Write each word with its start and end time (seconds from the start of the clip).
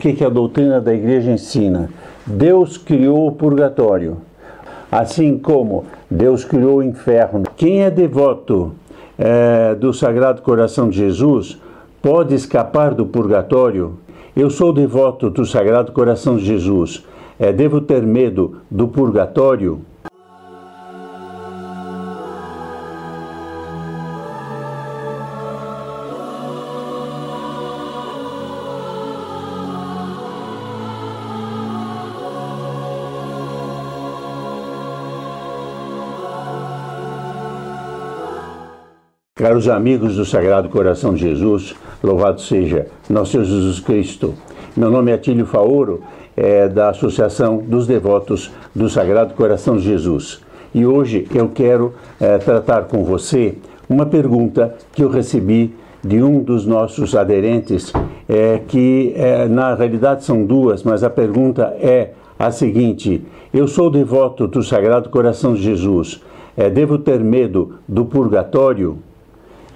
que, 0.00 0.14
que 0.14 0.24
a 0.24 0.28
doutrina 0.30 0.80
da 0.80 0.92
igreja 0.92 1.30
ensina. 1.30 1.90
Deus 2.26 2.78
criou 2.78 3.28
o 3.28 3.32
purgatório, 3.32 4.16
assim 4.90 5.38
como 5.38 5.84
Deus 6.10 6.44
criou 6.44 6.78
o 6.78 6.82
inferno. 6.82 7.44
Quem 7.56 7.82
é 7.82 7.90
devoto 7.90 8.72
é, 9.18 9.74
do 9.74 9.92
Sagrado 9.92 10.42
Coração 10.42 10.88
de 10.88 10.96
Jesus 10.96 11.60
pode 12.02 12.34
escapar 12.34 12.94
do 12.94 13.06
purgatório? 13.06 13.98
Eu 14.34 14.48
sou 14.48 14.72
devoto 14.72 15.28
do 15.28 15.44
Sagrado 15.44 15.92
Coração 15.92 16.36
de 16.36 16.44
Jesus. 16.44 17.04
É, 17.38 17.52
devo 17.52 17.80
ter 17.80 18.02
medo 18.02 18.58
do 18.70 18.88
purgatório? 18.88 19.80
Caros 39.40 39.68
amigos 39.68 40.16
do 40.16 40.24
Sagrado 40.26 40.68
Coração 40.68 41.14
de 41.14 41.22
Jesus, 41.22 41.74
louvado 42.04 42.42
seja 42.42 42.88
nosso 43.08 43.32
Senhor 43.32 43.44
Jesus 43.44 43.80
Cristo. 43.80 44.34
Meu 44.76 44.90
nome 44.90 45.12
é 45.12 45.14
Atílio 45.14 45.46
Faoro, 45.46 46.02
é 46.36 46.68
da 46.68 46.90
Associação 46.90 47.56
dos 47.56 47.86
Devotos 47.86 48.52
do 48.74 48.86
Sagrado 48.90 49.32
Coração 49.32 49.78
de 49.78 49.84
Jesus. 49.84 50.42
E 50.74 50.84
hoje 50.84 51.26
eu 51.34 51.48
quero 51.48 51.94
é, 52.20 52.36
tratar 52.36 52.82
com 52.82 53.02
você 53.02 53.56
uma 53.88 54.04
pergunta 54.04 54.76
que 54.92 55.02
eu 55.02 55.08
recebi 55.08 55.74
de 56.04 56.22
um 56.22 56.42
dos 56.42 56.66
nossos 56.66 57.16
aderentes, 57.16 57.94
é, 58.28 58.60
que 58.68 59.14
é, 59.16 59.48
na 59.48 59.74
realidade 59.74 60.22
são 60.22 60.44
duas, 60.44 60.82
mas 60.82 61.02
a 61.02 61.08
pergunta 61.08 61.74
é 61.80 62.10
a 62.38 62.50
seguinte: 62.50 63.24
Eu 63.54 63.66
sou 63.66 63.90
devoto 63.90 64.46
do 64.46 64.62
Sagrado 64.62 65.08
Coração 65.08 65.54
de 65.54 65.62
Jesus, 65.62 66.22
é, 66.54 66.68
devo 66.68 66.98
ter 66.98 67.20
medo 67.20 67.76
do 67.88 68.04
purgatório? 68.04 68.98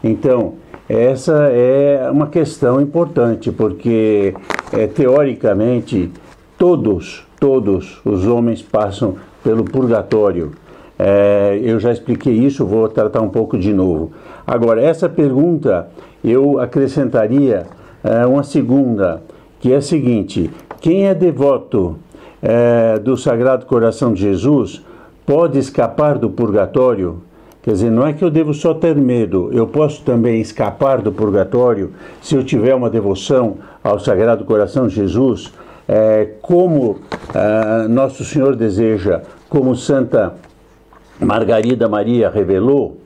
Então, 0.05 0.57
essa 0.87 1.49
é 1.51 2.11
uma 2.11 2.27
questão 2.27 2.79
importante, 2.79 3.51
porque 3.51 4.35
é, 4.71 4.87
teoricamente 4.87 6.13
todos, 6.59 7.27
todos 7.41 8.03
os 8.05 8.27
homens 8.27 8.61
passam 8.61 9.17
pelo 9.43 9.65
purgatório. 9.65 10.53
É, 10.99 11.59
eu 11.63 11.81
já 11.81 11.91
expliquei 11.91 12.35
isso, 12.35 12.67
vou 12.67 12.87
tratar 12.87 13.23
um 13.23 13.31
pouco 13.31 13.57
de 13.57 13.73
novo. 13.73 14.13
Agora, 14.47 14.83
essa 14.83 15.09
pergunta 15.09 15.89
eu 16.23 16.61
acrescentaria 16.61 17.67
é, 18.05 18.27
uma 18.27 18.43
segunda, 18.43 19.23
que 19.59 19.73
é 19.73 19.77
a 19.77 19.83
seguinte: 19.83 20.51
quem 20.83 21.07
é 21.07 21.15
devoto 21.15 21.97
é, 22.43 22.99
do 22.99 23.17
Sagrado 23.17 23.65
Coração 23.65 24.13
de 24.13 24.21
Jesus 24.21 24.85
pode 25.25 25.59
escapar 25.59 26.19
do 26.19 26.29
purgatório? 26.29 27.23
Quer 27.65 27.71
dizer, 27.71 27.91
não 27.91 28.07
é 28.07 28.13
que 28.13 28.23
eu 28.23 28.31
devo 28.31 28.53
só 28.53 28.75
ter 28.75 28.95
medo, 28.95 29.49
eu 29.51 29.67
posso 29.67 30.03
também 30.03 30.39
escapar 30.39 31.01
do 31.01 31.11
purgatório 31.11 31.95
se 32.21 32.35
eu 32.35 32.45
tiver 32.45 32.75
uma 32.75 32.91
devoção 32.91 33.57
ao 33.83 33.99
Sagrado 33.99 34.45
Coração 34.45 34.87
de 34.87 34.95
Jesus, 34.95 35.51
é, 35.89 36.29
como 36.43 36.99
é, 37.35 37.89
Nosso 37.89 38.23
Senhor 38.23 38.55
deseja, 38.55 39.23
como 39.49 39.75
Santa 39.75 40.35
Margarida 41.19 41.89
Maria 41.89 42.29
revelou. 42.29 42.99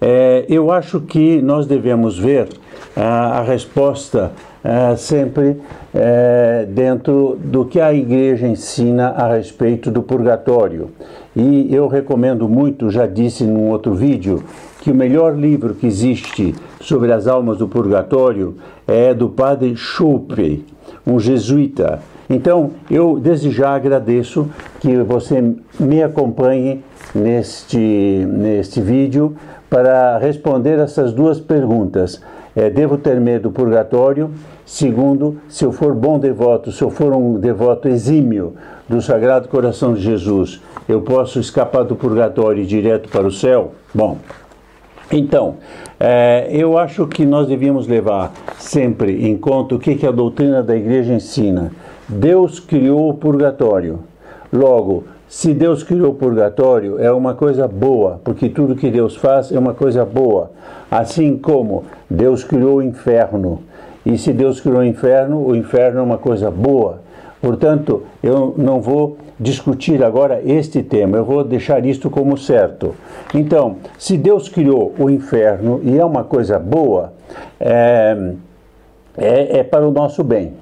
É, 0.00 0.46
eu 0.48 0.72
acho 0.72 1.02
que 1.02 1.42
nós 1.42 1.66
devemos 1.66 2.18
ver 2.18 2.48
a 2.96 3.42
resposta 3.42 4.32
é, 4.64 4.96
sempre 4.96 5.58
é, 5.94 6.66
dentro 6.68 7.38
do 7.42 7.64
que 7.64 7.80
a 7.80 7.92
igreja 7.92 8.46
ensina 8.46 9.08
a 9.08 9.34
respeito 9.34 9.90
do 9.90 10.02
purgatório. 10.02 10.90
E 11.34 11.72
eu 11.72 11.86
recomendo 11.86 12.48
muito, 12.48 12.90
já 12.90 13.06
disse 13.06 13.44
num 13.44 13.68
outro 13.70 13.94
vídeo, 13.94 14.42
que 14.80 14.90
o 14.90 14.94
melhor 14.94 15.38
livro 15.38 15.74
que 15.74 15.86
existe 15.86 16.54
sobre 16.80 17.12
as 17.12 17.26
almas 17.26 17.58
do 17.58 17.68
purgatório 17.68 18.56
é 18.86 19.14
do 19.14 19.28
padre 19.28 19.76
Chupre, 19.76 20.64
um 21.06 21.20
jesuíta. 21.20 22.00
Então, 22.28 22.70
eu 22.90 23.18
desde 23.18 23.50
já 23.50 23.74
agradeço 23.74 24.48
que 24.80 24.96
você 24.98 25.54
me 25.78 26.02
acompanhe 26.02 26.82
neste, 27.14 28.26
neste 28.28 28.80
vídeo 28.80 29.36
para 29.68 30.18
responder 30.18 30.78
essas 30.78 31.12
duas 31.12 31.38
perguntas 31.40 32.20
é, 32.54 32.68
devo 32.70 32.96
ter 32.96 33.20
medo 33.20 33.44
do 33.48 33.52
purgatório. 33.52 34.30
Segundo, 34.64 35.40
se 35.48 35.64
eu 35.64 35.72
for 35.72 35.94
bom 35.94 36.18
devoto, 36.18 36.70
se 36.72 36.82
eu 36.82 36.90
for 36.90 37.12
um 37.12 37.38
devoto 37.38 37.88
exímio 37.88 38.54
do 38.88 39.00
Sagrado 39.00 39.48
Coração 39.48 39.94
de 39.94 40.00
Jesus, 40.00 40.60
eu 40.88 41.00
posso 41.00 41.38
escapar 41.38 41.84
do 41.84 41.96
purgatório 41.96 42.60
e 42.60 42.64
ir 42.64 42.66
direto 42.66 43.08
para 43.08 43.26
o 43.26 43.32
céu? 43.32 43.72
Bom, 43.94 44.18
então, 45.12 45.56
é, 45.98 46.48
eu 46.52 46.78
acho 46.78 47.06
que 47.06 47.26
nós 47.26 47.48
devíamos 47.48 47.88
levar 47.88 48.32
sempre 48.58 49.28
em 49.28 49.36
conta 49.36 49.74
o 49.74 49.78
que, 49.78 49.96
que 49.96 50.06
a 50.06 50.12
doutrina 50.12 50.62
da 50.62 50.76
igreja 50.76 51.12
ensina. 51.12 51.72
Deus 52.08 52.60
criou 52.60 53.10
o 53.10 53.14
purgatório. 53.14 54.00
Logo, 54.52 55.04
se 55.30 55.54
Deus 55.54 55.84
criou 55.84 56.10
o 56.10 56.14
purgatório, 56.14 57.00
é 57.00 57.08
uma 57.12 57.34
coisa 57.34 57.68
boa, 57.68 58.20
porque 58.24 58.48
tudo 58.48 58.74
que 58.74 58.90
Deus 58.90 59.14
faz 59.14 59.52
é 59.52 59.58
uma 59.60 59.72
coisa 59.72 60.04
boa. 60.04 60.50
Assim 60.90 61.38
como 61.38 61.84
Deus 62.10 62.42
criou 62.42 62.78
o 62.78 62.82
inferno. 62.82 63.62
E 64.04 64.18
se 64.18 64.32
Deus 64.32 64.60
criou 64.60 64.80
o 64.80 64.84
inferno, 64.84 65.46
o 65.46 65.54
inferno 65.54 66.00
é 66.00 66.02
uma 66.02 66.18
coisa 66.18 66.50
boa. 66.50 66.98
Portanto, 67.40 68.02
eu 68.20 68.56
não 68.58 68.80
vou 68.80 69.18
discutir 69.38 70.02
agora 70.02 70.42
este 70.44 70.82
tema, 70.82 71.18
eu 71.18 71.24
vou 71.24 71.44
deixar 71.44 71.86
isto 71.86 72.10
como 72.10 72.36
certo. 72.36 72.96
Então, 73.32 73.76
se 73.96 74.16
Deus 74.16 74.48
criou 74.48 74.92
o 74.98 75.08
inferno 75.08 75.80
e 75.84 75.96
é 75.96 76.04
uma 76.04 76.24
coisa 76.24 76.58
boa, 76.58 77.12
é, 77.60 78.32
é, 79.16 79.58
é 79.60 79.62
para 79.62 79.86
o 79.86 79.92
nosso 79.92 80.24
bem, 80.24 80.54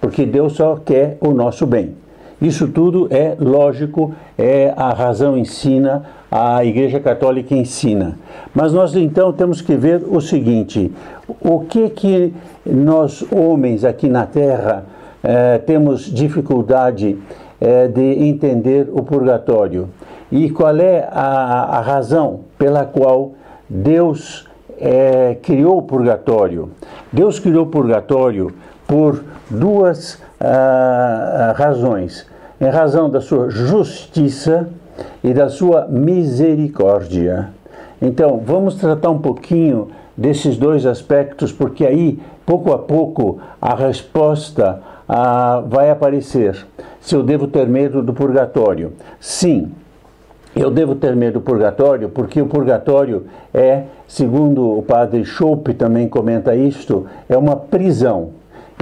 porque 0.00 0.26
Deus 0.26 0.54
só 0.54 0.74
quer 0.74 1.18
o 1.20 1.30
nosso 1.30 1.64
bem. 1.64 1.94
Isso 2.40 2.68
tudo 2.68 3.08
é 3.10 3.36
lógico, 3.38 4.14
é 4.36 4.72
a 4.76 4.90
razão 4.90 5.36
ensina, 5.36 6.04
a 6.30 6.64
Igreja 6.64 7.00
Católica 7.00 7.54
ensina. 7.54 8.16
Mas 8.54 8.72
nós 8.72 8.94
então 8.94 9.32
temos 9.32 9.60
que 9.60 9.74
ver 9.74 10.04
o 10.08 10.20
seguinte: 10.20 10.92
o 11.40 11.60
que 11.60 11.90
que 11.90 12.32
nós 12.64 13.24
homens 13.32 13.84
aqui 13.84 14.08
na 14.08 14.24
Terra 14.24 14.84
eh, 15.22 15.58
temos 15.58 16.02
dificuldade 16.02 17.18
eh, 17.60 17.88
de 17.88 18.28
entender 18.28 18.88
o 18.92 19.02
purgatório 19.02 19.88
e 20.30 20.48
qual 20.48 20.76
é 20.76 21.08
a, 21.10 21.78
a 21.78 21.80
razão 21.80 22.40
pela 22.56 22.84
qual 22.84 23.32
Deus 23.68 24.47
eh, 24.80 25.36
criou 25.42 25.78
o 25.78 25.82
purgatório? 25.82 26.70
Deus 27.12 27.38
criou 27.38 27.64
o 27.64 27.68
purgatório 27.68 28.52
por 28.86 29.22
duas 29.50 30.20
ah, 30.40 31.54
razões. 31.56 32.26
Em 32.60 32.68
razão 32.68 33.08
da 33.08 33.20
sua 33.20 33.50
justiça 33.50 34.68
e 35.22 35.32
da 35.32 35.48
sua 35.48 35.86
misericórdia. 35.86 37.50
Então, 38.00 38.42
vamos 38.44 38.76
tratar 38.76 39.10
um 39.10 39.18
pouquinho 39.18 39.90
desses 40.16 40.56
dois 40.56 40.86
aspectos, 40.86 41.52
porque 41.52 41.86
aí, 41.86 42.18
pouco 42.44 42.72
a 42.72 42.78
pouco, 42.78 43.38
a 43.60 43.74
resposta 43.74 44.80
ah, 45.08 45.62
vai 45.66 45.90
aparecer. 45.90 46.66
Se 47.00 47.14
eu 47.14 47.22
devo 47.22 47.46
ter 47.46 47.66
medo 47.68 48.02
do 48.02 48.12
purgatório? 48.12 48.92
Sim, 49.20 49.70
eu 50.54 50.70
devo 50.70 50.94
ter 50.94 51.14
medo 51.14 51.34
do 51.34 51.40
purgatório, 51.40 52.08
porque 52.08 52.40
o 52.40 52.46
purgatório 52.46 53.26
é, 53.52 53.84
segundo 54.06 54.78
o 54.78 54.82
padre 54.82 55.24
Schopp 55.24 55.72
também 55.74 56.08
comenta 56.08 56.54
isto, 56.54 57.06
é 57.28 57.36
uma 57.36 57.56
prisão. 57.56 58.30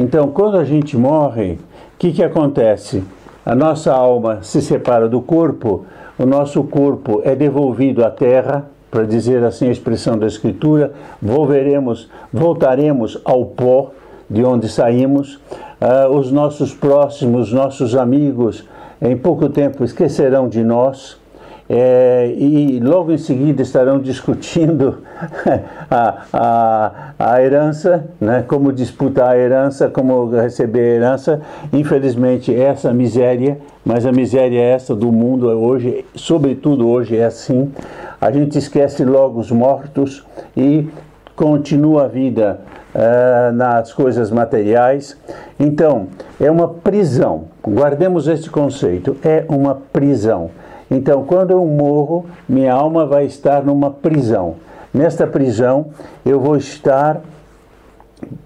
Então, 0.00 0.28
quando 0.28 0.56
a 0.56 0.64
gente 0.64 0.96
morre, 0.96 1.52
o 1.52 1.58
que, 1.98 2.12
que 2.12 2.22
acontece? 2.22 3.02
A 3.44 3.54
nossa 3.54 3.92
alma 3.92 4.40
se 4.42 4.60
separa 4.60 5.08
do 5.08 5.20
corpo, 5.20 5.86
o 6.18 6.26
nosso 6.26 6.64
corpo 6.64 7.20
é 7.24 7.34
devolvido 7.34 8.04
à 8.04 8.10
terra, 8.10 8.68
para 8.90 9.04
dizer 9.04 9.44
assim 9.44 9.68
a 9.68 9.72
expressão 9.72 10.16
da 10.18 10.26
Escritura, 10.26 10.92
volveremos, 11.20 12.08
voltaremos 12.32 13.20
ao 13.24 13.44
pó 13.44 13.90
de 14.28 14.44
onde 14.44 14.68
saímos, 14.68 15.34
uh, 15.80 16.10
os 16.10 16.32
nossos 16.32 16.74
próximos, 16.74 17.52
nossos 17.52 17.94
amigos, 17.94 18.64
em 19.00 19.16
pouco 19.16 19.48
tempo 19.48 19.84
esquecerão 19.84 20.48
de 20.48 20.64
nós, 20.64 21.20
é, 21.68 22.32
e 22.36 22.78
logo 22.78 23.10
em 23.12 23.18
seguida 23.18 23.60
estarão 23.60 23.98
discutindo 23.98 24.98
a, 25.90 26.22
a, 26.32 27.12
a 27.18 27.42
herança, 27.42 28.06
né, 28.20 28.44
como 28.46 28.72
disputar 28.72 29.30
a 29.30 29.38
herança, 29.38 29.88
como 29.88 30.30
receber 30.30 30.80
a 30.80 30.94
herança. 30.96 31.40
Infelizmente, 31.72 32.54
essa 32.54 32.92
miséria, 32.92 33.58
mas 33.84 34.06
a 34.06 34.12
miséria 34.12 34.58
é 34.60 34.70
essa 34.70 34.94
do 34.94 35.10
mundo 35.10 35.48
hoje, 35.48 36.04
sobretudo 36.14 36.88
hoje 36.88 37.16
é 37.16 37.24
assim. 37.24 37.72
A 38.20 38.30
gente 38.30 38.56
esquece 38.56 39.04
logo 39.04 39.40
os 39.40 39.50
mortos 39.50 40.24
e 40.56 40.88
continua 41.34 42.04
a 42.04 42.08
vida 42.08 42.60
uh, 42.94 43.52
nas 43.52 43.92
coisas 43.92 44.30
materiais. 44.30 45.16
Então, 45.58 46.08
é 46.40 46.50
uma 46.50 46.68
prisão. 46.68 47.44
Guardemos 47.62 48.26
esse 48.26 48.48
conceito: 48.48 49.16
é 49.22 49.44
uma 49.48 49.74
prisão. 49.74 50.50
Então, 50.90 51.24
quando 51.24 51.50
eu 51.50 51.64
morro, 51.66 52.26
minha 52.48 52.72
alma 52.72 53.06
vai 53.06 53.26
estar 53.26 53.64
numa 53.64 53.90
prisão. 53.90 54.56
Nesta 54.94 55.26
prisão, 55.26 55.88
eu 56.24 56.40
vou 56.40 56.56
estar 56.56 57.20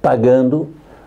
pagando 0.01 0.63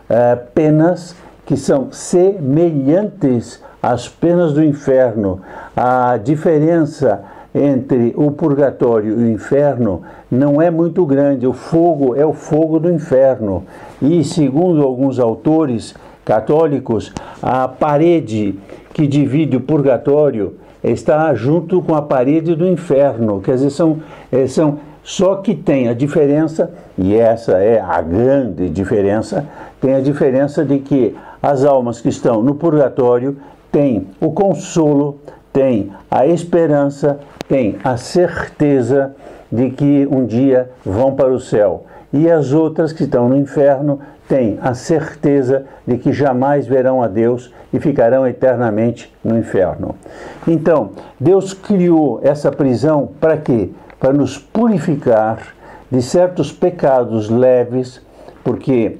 uh, 0.10 0.40
penas 0.54 1.16
que 1.46 1.58
são 1.58 1.92
semelhantes 1.92 3.62
às 3.82 4.08
penas 4.08 4.54
do 4.54 4.64
inferno. 4.64 5.42
A 5.76 6.18
diferença 6.18 7.24
entre 7.54 8.14
o 8.16 8.32
purgatório 8.32 9.20
e 9.20 9.24
o 9.26 9.30
inferno 9.30 10.02
não 10.32 10.62
é 10.62 10.72
muito 10.72 11.06
grande. 11.06 11.46
O 11.46 11.54
fogo 11.54 12.16
é 12.16 12.26
o 12.26 12.34
fogo 12.34 12.80
do 12.80 12.90
inferno. 12.90 13.64
E, 14.02 14.24
segundo 14.24 14.82
alguns 14.82 15.20
autores 15.20 15.94
católicos, 16.24 17.12
a 17.42 17.68
parede 17.68 18.58
que 18.94 19.06
divide 19.06 19.58
o 19.58 19.62
purgatório 19.62 20.56
está 20.84 21.34
junto 21.34 21.82
com 21.82 21.96
a 21.96 22.02
parede 22.02 22.56
do 22.56 22.68
inferno. 22.68 23.42
Quer 23.42 23.56
dizer, 23.56 23.70
são, 23.70 24.00
eh, 24.32 24.48
são 24.48 24.80
só 25.04 25.36
que 25.36 25.54
tem 25.54 25.90
a 25.90 25.94
diferença, 25.94 26.72
e 26.98 27.16
essa 27.16 27.58
é 27.58 27.80
a 27.80 28.02
grande 28.02 28.70
diferença, 28.70 29.46
tem 29.82 29.96
a 29.96 30.00
diferença 30.00 30.64
de 30.64 30.80
que 30.80 31.16
as 31.42 31.66
almas 31.66 32.00
que 32.00 32.08
estão 32.08 32.42
no 32.42 32.56
purgatório 32.56 33.38
têm 33.70 34.08
o 34.22 34.32
consolo, 34.32 35.20
têm 35.52 35.92
a 36.10 36.26
esperança, 36.26 37.20
têm 37.50 37.76
a 37.84 37.98
certeza 37.98 39.14
de 39.52 39.72
que 39.72 40.08
um 40.10 40.26
dia 40.26 40.70
vão 40.86 41.14
para 41.14 41.34
o 41.34 41.40
céu. 41.40 41.86
E 42.14 42.30
as 42.30 42.54
outras 42.54 42.94
que 42.94 43.04
estão 43.04 43.28
no 43.28 43.36
inferno 43.36 44.00
têm 44.28 44.58
a 44.62 44.74
certeza 44.74 45.66
de 45.86 45.98
que 45.98 46.14
jamais 46.14 46.66
verão 46.66 47.02
a 47.02 47.08
Deus 47.08 47.54
e 47.72 47.80
ficarão 47.80 48.28
eternamente 48.28 49.14
no 49.24 49.38
inferno. 49.38 49.96
Então, 50.48 50.92
Deus 51.20 51.54
criou 51.54 52.20
essa 52.24 52.52
prisão 52.52 53.10
para 53.20 53.38
quê? 53.38 53.70
Para 54.00 54.14
nos 54.14 54.38
purificar 54.38 55.54
de 55.92 56.02
certos 56.02 56.52
pecados 56.52 57.30
leves, 57.30 58.02
porque 58.44 58.98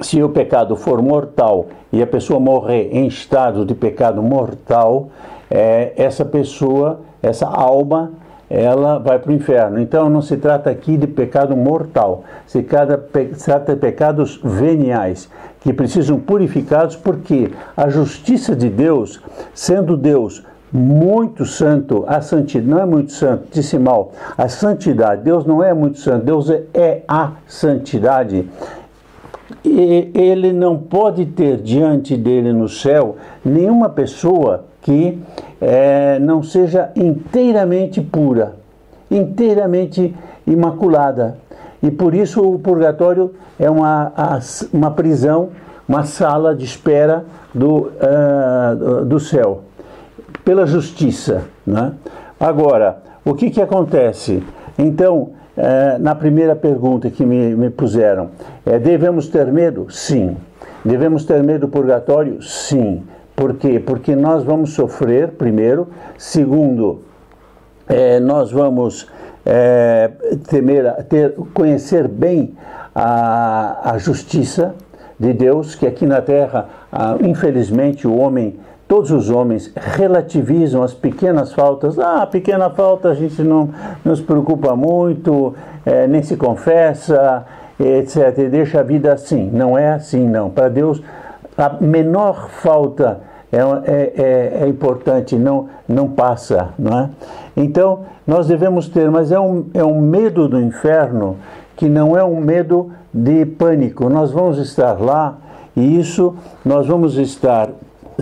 se 0.00 0.22
o 0.22 0.28
pecado 0.28 0.76
for 0.76 1.02
mortal 1.02 1.66
e 1.92 2.02
a 2.02 2.06
pessoa 2.06 2.38
morrer 2.38 2.88
em 2.92 3.06
estado 3.06 3.64
de 3.64 3.74
pecado 3.74 4.22
mortal, 4.22 5.08
é, 5.50 5.92
essa 5.96 6.24
pessoa, 6.24 7.00
essa 7.22 7.46
alma, 7.46 8.12
ela 8.48 8.98
vai 8.98 9.18
para 9.18 9.30
o 9.30 9.34
inferno. 9.34 9.80
Então 9.80 10.08
não 10.08 10.22
se 10.22 10.36
trata 10.36 10.70
aqui 10.70 10.96
de 10.96 11.06
pecado 11.06 11.56
mortal, 11.56 12.24
se 12.46 12.62
trata 12.62 13.74
de 13.74 13.76
pecados 13.76 14.40
veniais, 14.42 15.28
que 15.60 15.72
precisam 15.72 16.18
purificados 16.18 16.96
porque 16.96 17.50
a 17.76 17.88
justiça 17.88 18.54
de 18.54 18.68
Deus, 18.68 19.20
sendo 19.54 19.96
Deus 19.96 20.44
muito 20.72 21.44
santo, 21.46 22.04
a 22.06 22.20
santidade 22.20 22.68
não 22.68 22.78
é 22.78 22.86
muito 22.86 23.12
santo, 23.12 23.44
disse 23.50 23.78
mal, 23.78 24.12
a 24.36 24.48
santidade, 24.48 25.22
Deus 25.22 25.46
não 25.46 25.62
é 25.62 25.72
muito 25.72 25.98
santo, 25.98 26.26
Deus 26.26 26.50
é, 26.50 26.62
é 26.74 27.02
a 27.08 27.32
santidade 27.46 28.46
e 29.64 30.10
ele 30.14 30.52
não 30.52 30.76
pode 30.76 31.24
ter 31.26 31.56
diante 31.58 32.16
dele 32.16 32.52
no 32.52 32.68
céu 32.68 33.16
nenhuma 33.44 33.88
pessoa 33.88 34.64
que 34.82 35.18
é, 35.60 36.18
não 36.18 36.42
seja 36.42 36.90
inteiramente 36.94 38.00
pura, 38.00 38.54
inteiramente 39.10 40.14
imaculada. 40.46 41.36
E 41.82 41.90
por 41.90 42.14
isso 42.14 42.42
o 42.42 42.58
purgatório 42.58 43.34
é 43.58 43.70
uma, 43.70 44.40
uma 44.72 44.90
prisão, 44.90 45.50
uma 45.88 46.04
sala 46.04 46.54
de 46.54 46.64
espera 46.64 47.24
do, 47.54 47.90
uh, 47.92 49.04
do 49.04 49.20
céu, 49.20 49.62
pela 50.44 50.66
justiça. 50.66 51.44
Né? 51.66 51.92
Agora, 52.38 52.98
o 53.24 53.34
que, 53.34 53.50
que 53.50 53.60
acontece? 53.60 54.42
Então, 54.78 55.30
é, 55.56 55.98
na 55.98 56.14
primeira 56.14 56.54
pergunta 56.54 57.10
que 57.10 57.26
me, 57.26 57.54
me 57.56 57.68
puseram, 57.68 58.30
é, 58.64 58.78
devemos 58.78 59.28
ter 59.28 59.46
medo? 59.52 59.86
Sim. 59.90 60.36
Devemos 60.84 61.24
ter 61.24 61.42
medo 61.42 61.66
do 61.66 61.68
purgatório? 61.68 62.40
Sim. 62.40 63.02
Por 63.38 63.54
quê? 63.54 63.78
Porque 63.78 64.16
nós 64.16 64.42
vamos 64.42 64.74
sofrer, 64.74 65.28
primeiro. 65.28 65.86
Segundo, 66.18 67.02
é, 67.88 68.18
nós 68.18 68.50
vamos 68.50 69.06
é, 69.46 70.10
temer, 70.50 71.04
ter, 71.04 71.36
conhecer 71.54 72.08
bem 72.08 72.56
a, 72.92 73.92
a 73.92 73.96
justiça 73.96 74.74
de 75.16 75.32
Deus, 75.32 75.76
que 75.76 75.86
aqui 75.86 76.04
na 76.04 76.20
Terra, 76.20 76.68
infelizmente, 77.22 78.08
o 78.08 78.18
homem 78.18 78.58
todos 78.88 79.12
os 79.12 79.30
homens 79.30 79.70
relativizam 79.76 80.82
as 80.82 80.92
pequenas 80.92 81.52
faltas. 81.52 81.96
Ah, 81.96 82.26
pequena 82.26 82.68
falta 82.70 83.10
a 83.10 83.14
gente 83.14 83.40
não, 83.42 83.70
se 84.16 84.22
preocupa 84.22 84.74
muito, 84.74 85.54
é, 85.86 86.08
nem 86.08 86.24
se 86.24 86.36
confessa, 86.36 87.46
etc. 87.78 88.36
E 88.38 88.48
deixa 88.48 88.80
a 88.80 88.82
vida 88.82 89.12
assim. 89.12 89.48
Não 89.52 89.78
é 89.78 89.92
assim, 89.92 90.26
não. 90.26 90.50
Para 90.50 90.68
Deus, 90.68 91.00
a 91.56 91.76
menor 91.80 92.48
falta 92.48 93.27
é, 93.50 93.58
é, 93.58 94.12
é, 94.16 94.64
é, 94.64 94.68
importante, 94.68 95.36
não, 95.36 95.68
não 95.88 96.08
passa, 96.08 96.70
não 96.78 96.98
é? 96.98 97.10
Então, 97.56 98.00
nós 98.26 98.46
devemos 98.46 98.88
ter, 98.88 99.10
mas 99.10 99.32
é 99.32 99.40
um, 99.40 99.66
é 99.72 99.82
um 99.82 100.00
medo 100.00 100.48
do 100.48 100.60
inferno 100.60 101.36
que 101.74 101.88
não 101.88 102.16
é 102.16 102.22
um 102.22 102.40
medo 102.40 102.92
de 103.12 103.46
pânico. 103.46 104.10
Nós 104.10 104.32
vamos 104.32 104.58
estar 104.58 105.00
lá 105.00 105.38
e 105.74 105.98
isso 105.98 106.34
nós 106.62 106.86
vamos 106.86 107.16
estar 107.16 107.70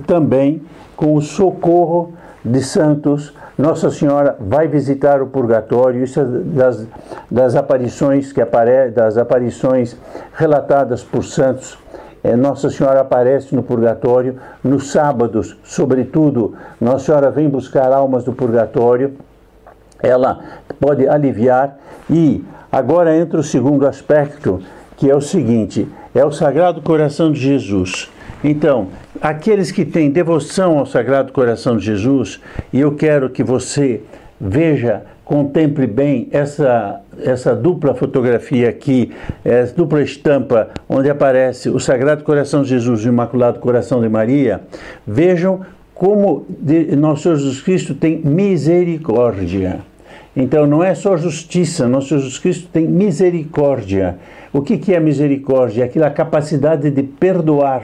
também 0.06 0.62
com 0.96 1.14
o 1.14 1.20
socorro 1.20 2.12
de 2.44 2.62
santos. 2.62 3.34
Nossa 3.58 3.90
Senhora 3.90 4.37
vai 4.38 4.69
visitar 4.69 5.20
o 5.20 5.26
purgatório, 5.26 6.05
isso 6.05 6.20
é 6.20 6.25
das, 6.25 6.87
das 7.31 7.56
aparições 7.56 8.32
que 8.32 8.40
apare, 8.40 8.90
das 8.90 9.19
aparições 9.19 9.96
relatadas 10.34 11.02
por 11.02 11.25
santos. 11.25 11.79
É, 12.22 12.34
Nossa 12.34 12.70
Senhora 12.70 13.00
aparece 13.00 13.54
no 13.54 13.62
purgatório 13.62 14.36
nos 14.62 14.90
sábados, 14.90 15.56
sobretudo. 15.62 16.54
Nossa 16.80 17.06
Senhora 17.06 17.30
vem 17.30 17.48
buscar 17.48 17.92
almas 17.92 18.24
do 18.24 18.32
purgatório. 18.32 19.14
Ela 20.02 20.40
pode 20.80 21.08
aliviar 21.08 21.78
e 22.10 22.44
agora 22.70 23.16
entra 23.16 23.40
o 23.40 23.44
segundo 23.44 23.86
aspecto, 23.86 24.60
que 24.96 25.10
é 25.10 25.14
o 25.14 25.20
seguinte: 25.20 25.88
é 26.14 26.24
o 26.24 26.32
Sagrado 26.32 26.82
Coração 26.82 27.30
de 27.30 27.40
Jesus. 27.40 28.10
Então, 28.42 28.88
aqueles 29.20 29.70
que 29.70 29.84
têm 29.84 30.10
devoção 30.10 30.78
ao 30.78 30.86
Sagrado 30.86 31.32
Coração 31.32 31.76
de 31.76 31.84
Jesus, 31.84 32.41
e 32.72 32.81
eu 32.81 32.94
quero 32.94 33.31
que 33.31 33.43
você 33.43 34.02
veja, 34.41 35.02
contemple 35.24 35.86
bem 35.86 36.29
essa, 36.31 37.00
essa 37.23 37.55
dupla 37.55 37.94
fotografia 37.94 38.69
aqui, 38.69 39.13
essa 39.44 39.75
dupla 39.75 40.03
estampa, 40.03 40.70
onde 40.89 41.08
aparece 41.08 41.69
o 41.69 41.79
Sagrado 41.79 42.25
Coração 42.25 42.63
de 42.63 42.70
Jesus 42.70 43.03
e 43.03 43.08
o 43.08 43.13
Imaculado 43.13 43.58
Coração 43.58 44.01
de 44.01 44.08
Maria, 44.08 44.61
vejam 45.06 45.61
como 45.94 46.46
nosso 46.99 47.23
Senhor 47.23 47.37
Jesus 47.37 47.61
Cristo 47.61 47.94
tem 47.94 48.19
misericórdia. 48.19 49.81
Então 50.37 50.67
não 50.67 50.85
é 50.85 50.94
só 50.94 51.17
justiça, 51.17 51.89
nosso 51.89 52.08
Jesus 52.08 52.39
Cristo 52.39 52.69
tem 52.70 52.87
misericórdia. 52.87 54.19
O 54.53 54.61
que, 54.61 54.77
que 54.77 54.94
é 54.94 55.01
misericórdia? 55.01 55.82
É 55.82 55.87
aquela 55.87 56.11
capacidade 56.11 56.91
de 56.91 57.03
perdoar 57.03 57.82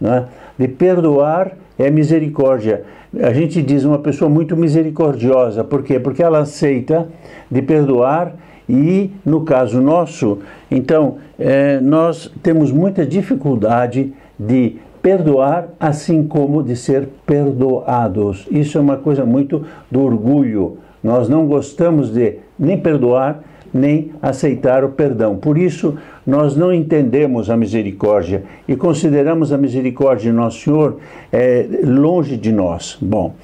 né? 0.00 0.26
de 0.58 0.68
perdoar 0.68 1.52
é 1.78 1.90
misericórdia. 1.90 2.84
A 3.22 3.32
gente 3.32 3.62
diz 3.62 3.84
uma 3.84 3.98
pessoa 3.98 4.30
muito 4.30 4.56
misericordiosa, 4.56 5.64
por 5.64 5.82
quê? 5.82 5.98
Porque 5.98 6.22
ela 6.22 6.40
aceita 6.40 7.08
de 7.50 7.62
perdoar 7.62 8.34
e, 8.68 9.10
no 9.24 9.42
caso 9.42 9.80
nosso, 9.80 10.38
então, 10.70 11.16
é, 11.38 11.80
nós 11.80 12.32
temos 12.42 12.72
muita 12.72 13.06
dificuldade 13.06 14.12
de 14.38 14.76
perdoar, 15.00 15.68
assim 15.78 16.26
como 16.26 16.62
de 16.62 16.74
ser 16.74 17.08
perdoados. 17.24 18.46
Isso 18.50 18.76
é 18.76 18.80
uma 18.80 18.96
coisa 18.96 19.24
muito 19.24 19.64
do 19.90 20.02
orgulho. 20.02 20.78
Nós 21.02 21.28
não 21.28 21.46
gostamos 21.46 22.12
de 22.12 22.38
nem 22.58 22.76
perdoar, 22.76 23.40
nem 23.72 24.10
aceitar 24.20 24.82
o 24.82 24.88
perdão. 24.88 25.36
Por 25.36 25.56
isso, 25.56 25.96
nós 26.26 26.56
não 26.56 26.72
entendemos 26.72 27.48
a 27.50 27.56
misericórdia 27.56 28.42
e 28.66 28.74
consideramos 28.74 29.52
a 29.52 29.58
misericórdia 29.58 30.32
de 30.32 30.36
Nosso 30.36 30.60
Senhor 30.60 30.96
é, 31.32 31.68
longe 31.84 32.36
de 32.36 32.50
nós. 32.50 32.98
Bom, 33.00 33.34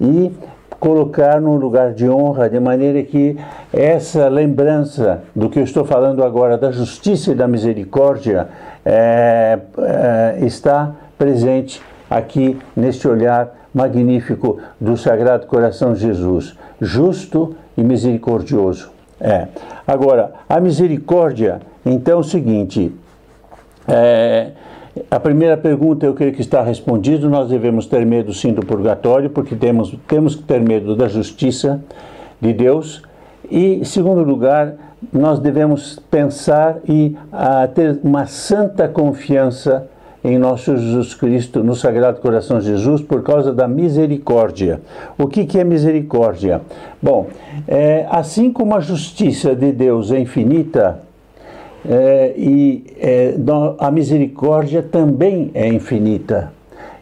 e 0.00 0.30
colocar 0.80 1.40
num 1.40 1.56
lugar 1.56 1.92
de 1.92 2.08
honra, 2.08 2.48
de 2.48 2.58
maneira 2.58 3.02
que 3.02 3.38
essa 3.70 4.26
lembrança 4.28 5.22
do 5.36 5.50
que 5.50 5.58
eu 5.58 5.62
estou 5.62 5.84
falando 5.84 6.24
agora, 6.24 6.56
da 6.56 6.72
justiça 6.72 7.32
e 7.32 7.34
da 7.34 7.46
misericórdia, 7.46 8.48
é, 8.84 9.58
é, 9.78 10.38
está 10.44 10.92
presente 11.18 11.82
aqui 12.08 12.58
neste 12.74 13.06
olhar 13.06 13.54
magnífico 13.74 14.58
do 14.80 14.96
Sagrado 14.96 15.46
Coração 15.46 15.92
de 15.92 16.00
Jesus, 16.00 16.56
justo 16.80 17.54
e 17.76 17.84
misericordioso. 17.84 18.90
É. 19.20 19.48
Agora, 19.86 20.32
a 20.48 20.58
misericórdia, 20.60 21.60
então 21.84 22.14
é 22.14 22.16
o 22.16 22.24
seguinte, 22.24 22.90
é, 23.86 24.52
a 25.10 25.20
primeira 25.20 25.56
pergunta 25.56 26.04
eu 26.04 26.14
creio 26.14 26.32
que 26.32 26.40
está 26.40 26.62
respondido, 26.62 27.28
nós 27.28 27.48
devemos 27.48 27.86
ter 27.86 28.04
medo 28.04 28.32
sim 28.32 28.52
do 28.52 28.64
purgatório, 28.64 29.30
porque 29.30 29.54
temos, 29.54 29.94
temos 30.08 30.34
que 30.34 30.42
ter 30.42 30.60
medo 30.60 30.96
da 30.96 31.08
justiça 31.08 31.82
de 32.40 32.52
Deus, 32.52 33.02
e, 33.50 33.74
em 33.74 33.84
segundo 33.84 34.22
lugar, 34.22 34.74
nós 35.12 35.38
devemos 35.38 35.98
pensar 36.10 36.78
e 36.88 37.16
a, 37.32 37.66
ter 37.66 37.98
uma 38.02 38.26
santa 38.26 38.88
confiança 38.88 39.88
em 40.22 40.38
nosso 40.38 40.76
Jesus 40.76 41.14
Cristo, 41.14 41.64
no 41.64 41.74
Sagrado 41.74 42.20
Coração 42.20 42.58
de 42.58 42.66
Jesus, 42.66 43.00
por 43.00 43.22
causa 43.22 43.54
da 43.54 43.66
misericórdia. 43.66 44.80
O 45.16 45.26
que, 45.26 45.46
que 45.46 45.58
é 45.58 45.64
misericórdia? 45.64 46.60
Bom, 47.02 47.28
é, 47.66 48.06
assim 48.10 48.52
como 48.52 48.74
a 48.74 48.80
justiça 48.80 49.54
de 49.54 49.72
Deus 49.72 50.12
é 50.12 50.20
infinita, 50.20 51.00
é, 51.88 52.34
e 52.36 52.84
é, 52.98 53.34
a 53.78 53.90
misericórdia 53.90 54.82
também 54.82 55.50
é 55.54 55.66
infinita. 55.68 56.52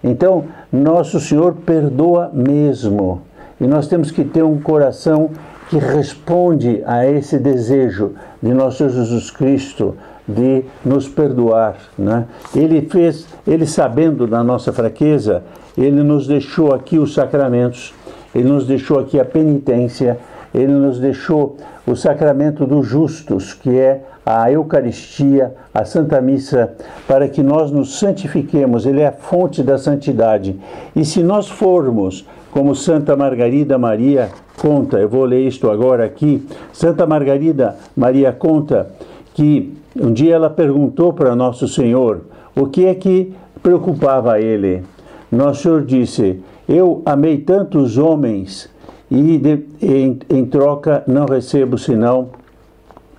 Então, 0.02 0.44
nosso 0.72 1.18
Senhor 1.18 1.54
perdoa 1.66 2.30
mesmo. 2.32 3.22
E 3.60 3.66
nós 3.66 3.88
temos 3.88 4.10
que 4.10 4.24
ter 4.24 4.42
um 4.42 4.60
coração 4.60 5.30
que 5.68 5.78
responde 5.78 6.82
a 6.86 7.06
esse 7.06 7.38
desejo 7.38 8.12
de 8.42 8.54
nosso 8.54 8.88
Jesus 8.88 9.30
Cristo 9.30 9.96
de 10.26 10.64
nos 10.84 11.08
perdoar, 11.08 11.76
né? 11.98 12.26
Ele 12.54 12.82
fez, 12.82 13.26
ele 13.46 13.66
sabendo 13.66 14.26
da 14.26 14.44
nossa 14.44 14.72
fraqueza, 14.72 15.42
ele 15.76 16.02
nos 16.02 16.26
deixou 16.26 16.74
aqui 16.74 16.98
os 16.98 17.14
sacramentos, 17.14 17.94
ele 18.34 18.48
nos 18.48 18.66
deixou 18.66 18.98
aqui 18.98 19.18
a 19.18 19.24
penitência, 19.24 20.18
ele 20.54 20.72
nos 20.72 20.98
deixou 20.98 21.56
o 21.86 21.94
sacramento 21.94 22.66
dos 22.66 22.86
justos, 22.86 23.54
que 23.54 23.78
é 23.78 24.02
a 24.24 24.50
Eucaristia, 24.52 25.54
a 25.72 25.84
Santa 25.84 26.20
Missa, 26.20 26.74
para 27.06 27.28
que 27.28 27.42
nós 27.42 27.70
nos 27.70 27.98
santifiquemos, 27.98 28.84
ele 28.84 29.00
é 29.00 29.06
a 29.06 29.12
fonte 29.12 29.62
da 29.62 29.78
santidade. 29.78 30.58
E 30.94 31.04
se 31.04 31.22
nós 31.22 31.48
formos 31.48 32.26
como 32.50 32.74
Santa 32.74 33.16
Margarida 33.16 33.78
Maria 33.78 34.28
conta, 34.56 34.98
eu 34.98 35.08
vou 35.08 35.24
ler 35.24 35.46
isto 35.46 35.70
agora 35.70 36.04
aqui. 36.04 36.46
Santa 36.72 37.06
Margarida 37.06 37.76
Maria 37.96 38.32
conta 38.32 38.90
que 39.34 39.74
um 39.98 40.12
dia 40.12 40.34
ela 40.34 40.50
perguntou 40.50 41.12
para 41.12 41.34
Nosso 41.34 41.66
Senhor 41.66 42.22
o 42.54 42.66
que 42.66 42.86
é 42.86 42.94
que 42.94 43.32
preocupava 43.62 44.40
ele. 44.40 44.82
Nosso 45.30 45.62
Senhor 45.62 45.84
disse: 45.84 46.40
Eu 46.68 47.02
amei 47.06 47.38
tantos 47.38 47.96
homens 47.98 48.68
e 49.10 49.38
de, 49.38 49.64
em, 49.80 50.18
em 50.28 50.44
troca 50.46 51.02
não 51.06 51.26
recebo 51.26 51.78
senão 51.78 52.30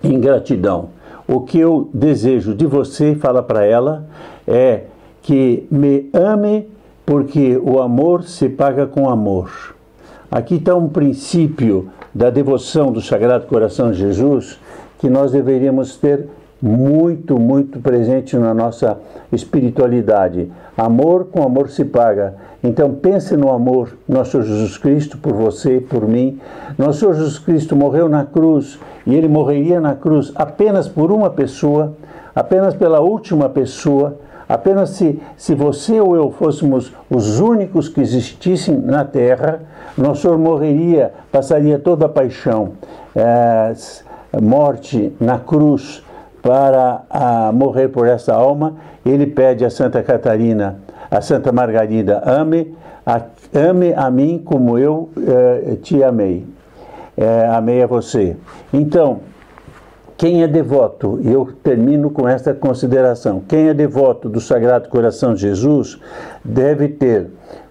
ingratidão. 0.02 0.90
O 1.26 1.40
que 1.40 1.58
eu 1.58 1.88
desejo 1.92 2.54
de 2.54 2.66
você, 2.66 3.14
fala 3.14 3.42
para 3.42 3.64
ela, 3.64 4.06
é 4.46 4.84
que 5.22 5.66
me 5.70 6.08
ame 6.12 6.68
porque 7.04 7.56
o 7.56 7.80
amor 7.80 8.24
se 8.24 8.48
paga 8.48 8.86
com 8.86 9.08
amor. 9.08 9.76
Aqui 10.30 10.56
está 10.56 10.74
um 10.74 10.88
princípio 10.88 11.88
da 12.14 12.30
devoção 12.30 12.92
do 12.92 13.00
Sagrado 13.00 13.46
Coração 13.46 13.90
de 13.90 13.98
Jesus 13.98 14.58
que 14.98 15.08
nós 15.08 15.32
deveríamos 15.32 15.96
ter 15.96 16.28
muito, 16.60 17.38
muito 17.38 17.80
presente 17.80 18.36
na 18.36 18.52
nossa 18.52 18.98
espiritualidade. 19.32 20.50
Amor 20.76 21.26
com 21.26 21.42
amor 21.42 21.70
se 21.70 21.84
paga. 21.84 22.34
Então 22.62 22.92
pense 22.92 23.36
no 23.36 23.50
amor, 23.50 23.96
nosso 24.08 24.42
Jesus 24.42 24.76
Cristo, 24.76 25.18
por 25.18 25.32
você, 25.32 25.80
por 25.80 26.06
mim. 26.06 26.38
Nosso 26.76 27.12
Jesus 27.12 27.38
Cristo 27.38 27.74
morreu 27.74 28.08
na 28.08 28.24
cruz 28.24 28.78
e 29.06 29.14
ele 29.14 29.28
morreria 29.28 29.80
na 29.80 29.94
cruz 29.94 30.32
apenas 30.34 30.88
por 30.88 31.10
uma 31.10 31.30
pessoa, 31.30 31.94
apenas 32.34 32.74
pela 32.74 33.00
última 33.00 33.48
pessoa 33.48 34.18
Apenas 34.50 34.90
se, 34.90 35.22
se 35.36 35.54
você 35.54 36.00
ou 36.00 36.16
eu 36.16 36.32
fôssemos 36.32 36.92
os 37.08 37.38
únicos 37.38 37.88
que 37.88 38.00
existissem 38.00 38.76
na 38.76 39.04
Terra, 39.04 39.60
nosso 39.96 40.22
Senhor 40.22 40.36
morreria, 40.36 41.12
passaria 41.30 41.78
toda 41.78 42.06
a 42.06 42.08
paixão, 42.08 42.72
é, 43.14 43.72
morte 44.42 45.14
na 45.20 45.38
cruz 45.38 46.02
para 46.42 47.02
a, 47.08 47.52
morrer 47.52 47.88
por 47.88 48.06
essa 48.06 48.34
alma. 48.34 48.76
Ele 49.04 49.26
pede 49.26 49.64
a 49.64 49.70
Santa 49.70 50.02
Catarina, 50.02 50.78
a 51.10 51.20
Santa 51.20 51.52
Margarida, 51.52 52.22
ame 52.24 52.74
a, 53.04 53.20
ame 53.54 53.92
a 53.94 54.10
mim 54.10 54.40
como 54.44 54.78
eu 54.78 55.10
é, 55.26 55.76
te 55.76 56.02
amei. 56.02 56.46
É, 57.16 57.46
amei 57.48 57.82
a 57.82 57.86
você. 57.86 58.36
Então, 58.72 59.20
quem 60.16 60.42
é 60.42 60.46
devoto, 60.46 61.18
e 61.22 61.32
eu 61.32 61.48
termino 61.62 62.10
com 62.10 62.28
esta 62.28 62.52
consideração: 62.52 63.42
quem 63.48 63.68
é 63.68 63.74
devoto 63.74 64.28
do 64.28 64.40
Sagrado 64.40 64.88
Coração 64.88 65.34
de 65.34 65.40
Jesus 65.40 65.98
deve 66.44 66.88
ter 66.88 67.30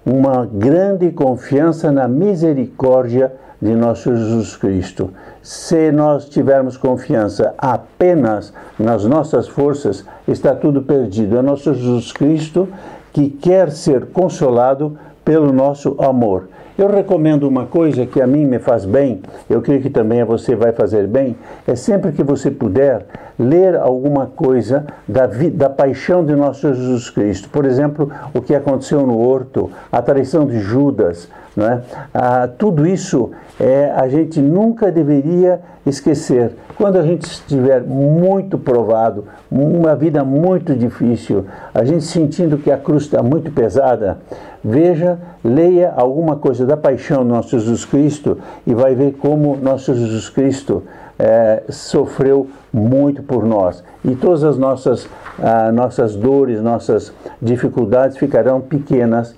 uma 0.10 0.44
grande 0.52 1.12
confiança 1.12 1.92
na 1.92 2.08
misericórdia 2.08 3.32
de 3.62 3.76
nosso 3.76 4.16
Jesus 4.16 4.56
Cristo. 4.56 5.12
Se 5.44 5.92
nós 5.92 6.26
tivermos 6.28 6.78
confiança 6.78 7.54
apenas 7.56 8.52
nas 8.80 9.06
nossas 9.06 9.48
forças, 9.48 10.04
está 10.28 10.56
tudo 10.56 10.82
perdido. 10.82 11.38
É 11.38 11.42
nosso 11.44 11.76
Jesus 11.76 12.12
Cristo 12.12 12.68
que 13.14 13.30
quer 13.30 13.70
ser 13.70 14.08
consolado 14.08 14.98
pelo 15.24 15.54
nosso 15.54 15.96
amor. 16.00 16.50
Eu 16.80 16.88
recomendo 16.88 17.46
uma 17.46 17.66
coisa 17.66 18.06
que 18.06 18.22
a 18.22 18.26
mim 18.26 18.46
me 18.46 18.58
faz 18.58 18.86
bem, 18.86 19.22
eu 19.50 19.62
creio 19.62 19.82
que 19.82 19.90
também 19.90 20.22
a 20.22 20.26
você 20.26 20.56
vai 20.56 20.72
fazer 20.72 21.08
bem, 21.08 21.36
é 21.68 21.76
sempre 21.76 22.14
que 22.14 22.24
você 22.24 22.50
puder 22.50 23.06
ler 23.38 23.76
alguma 23.76 24.28
coisa 24.28 24.86
da, 25.06 25.28
da 25.28 25.70
paixão 25.70 26.24
de 26.24 26.34
nosso 26.38 26.74
Jesus 26.74 27.10
Cristo. 27.10 27.50
Por 27.50 27.66
exemplo, 27.66 28.10
o 28.34 28.42
que 28.42 28.56
aconteceu 28.56 29.06
no 29.06 29.20
horto, 29.20 29.70
a 29.92 30.02
traição 30.02 30.48
de 30.48 30.58
Judas, 30.62 31.28
não 31.56 31.66
é? 31.66 31.82
Ah, 32.14 32.48
tudo 32.48 32.86
isso 32.86 33.32
é, 33.60 33.92
a 33.96 34.08
gente 34.08 34.40
nunca 34.40 34.92
deveria 34.92 35.60
esquecer. 35.86 36.52
Quando 36.78 36.98
a 36.98 37.02
gente 37.02 37.24
estiver 37.24 37.82
muito 37.82 38.58
provado, 38.58 39.26
uma 39.52 39.96
vida 39.96 40.24
muito 40.24 40.76
difícil, 40.76 41.46
a 41.74 41.84
gente 41.84 42.04
sentindo 42.06 42.58
que 42.58 42.72
a 42.72 42.78
cruz 42.78 43.04
está 43.04 43.22
muito 43.22 43.52
pesada, 43.52 44.20
veja, 44.64 45.20
leia 45.44 45.94
alguma 45.96 46.36
coisa 46.36 46.66
da 46.66 46.78
paixão 46.78 47.24
do 47.24 47.30
nosso 47.30 47.60
Jesus 47.60 47.86
Cristo 47.86 48.38
e 48.66 48.74
vai 48.74 48.96
ver 48.96 49.14
como 49.14 49.58
nosso 49.58 49.94
Jesus 49.94 50.30
Cristo 50.30 50.84
é, 51.18 51.64
sofreu 51.70 52.48
muito 52.72 53.22
por 53.22 53.46
nós. 53.46 53.84
E 54.06 54.16
todas 54.16 54.44
as 54.44 54.58
nossas, 54.58 55.10
ah, 55.42 55.72
nossas 55.72 56.16
dores, 56.16 56.62
nossas 56.62 57.12
dificuldades 57.42 58.18
ficarão 58.18 58.62
pequenas 58.62 59.36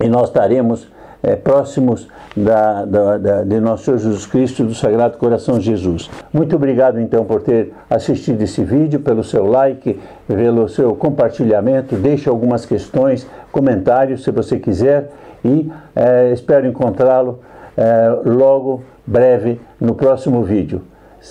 e 0.00 0.08
nós 0.08 0.28
estaremos 0.28 0.88
é, 1.22 1.36
próximos 1.36 2.08
da, 2.36 2.84
da, 2.84 3.18
da, 3.18 3.42
de 3.42 3.60
nosso 3.60 3.84
Senhor 3.84 3.98
Jesus 3.98 4.26
Cristo 4.26 4.62
e 4.62 4.66
do 4.66 4.74
Sagrado 4.74 5.18
Coração 5.18 5.58
de 5.58 5.66
Jesus. 5.66 6.10
Muito 6.32 6.56
obrigado 6.56 7.00
então 7.00 7.24
por 7.24 7.42
ter 7.42 7.72
assistido 7.88 8.40
esse 8.42 8.62
vídeo, 8.62 9.00
pelo 9.00 9.22
seu 9.22 9.46
like, 9.46 9.98
pelo 10.26 10.68
seu 10.68 10.94
compartilhamento. 10.94 11.96
Deixe 11.96 12.28
algumas 12.28 12.64
questões, 12.64 13.26
comentários 13.52 14.22
se 14.24 14.30
você 14.30 14.58
quiser 14.58 15.10
e 15.44 15.70
é, 15.94 16.32
espero 16.32 16.66
encontrá-lo 16.66 17.40
é, 17.76 18.08
logo, 18.24 18.82
breve, 19.06 19.60
no 19.80 19.94
próximo 19.94 20.42
vídeo. 20.42 20.82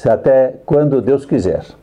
Até 0.05 0.55
quando 0.65 1.01
Deus 1.01 1.25
quiser. 1.25 1.78